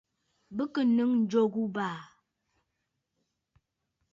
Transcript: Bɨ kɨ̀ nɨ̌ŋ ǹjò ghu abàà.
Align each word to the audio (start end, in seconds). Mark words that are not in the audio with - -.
Bɨ 0.55 0.63
kɨ̀ 0.73 0.83
nɨ̌ŋ 0.95 1.11
ǹjò 1.21 1.41
ghu 1.53 1.63
abàà. 1.71 1.99